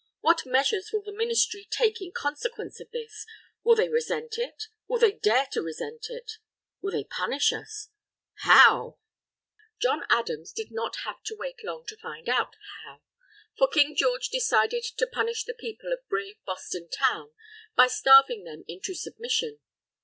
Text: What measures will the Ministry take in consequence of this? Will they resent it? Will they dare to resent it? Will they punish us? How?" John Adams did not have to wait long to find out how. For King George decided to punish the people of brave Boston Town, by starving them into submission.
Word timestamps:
What 0.21 0.47
measures 0.47 0.89
will 0.91 1.03
the 1.03 1.11
Ministry 1.11 1.67
take 1.69 2.01
in 2.01 2.11
consequence 2.11 2.79
of 2.79 2.89
this? 2.89 3.23
Will 3.63 3.75
they 3.75 3.87
resent 3.87 4.39
it? 4.39 4.63
Will 4.87 4.97
they 4.97 5.11
dare 5.11 5.45
to 5.51 5.61
resent 5.61 6.07
it? 6.09 6.39
Will 6.81 6.91
they 6.93 7.03
punish 7.03 7.53
us? 7.53 7.89
How?" 8.39 8.97
John 9.79 10.01
Adams 10.09 10.53
did 10.53 10.71
not 10.71 10.95
have 11.05 11.21
to 11.25 11.35
wait 11.35 11.63
long 11.63 11.85
to 11.85 11.97
find 11.97 12.27
out 12.29 12.55
how. 12.83 13.03
For 13.59 13.67
King 13.67 13.95
George 13.95 14.29
decided 14.29 14.85
to 14.97 15.05
punish 15.05 15.43
the 15.43 15.53
people 15.53 15.93
of 15.93 15.99
brave 16.09 16.37
Boston 16.47 16.89
Town, 16.89 17.33
by 17.75 17.85
starving 17.85 18.43
them 18.43 18.63
into 18.67 18.95
submission. 18.95 19.59